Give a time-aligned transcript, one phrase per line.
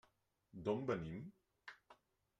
[0.63, 1.21] D'on venim?